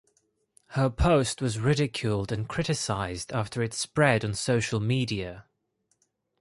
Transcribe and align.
Her 0.69 0.89
post 0.89 1.43
was 1.43 1.59
ridiculed 1.59 2.31
and 2.31 2.49
criticized 2.49 3.31
after 3.31 3.61
it 3.61 3.75
spread 3.75 4.25
on 4.25 4.33
social 4.33 4.79
media. 4.79 5.45